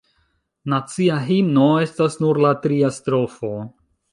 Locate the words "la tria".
2.47-2.91